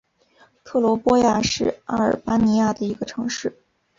[0.63, 3.55] 特罗波亚是阿尔巴尼亚的一个城市。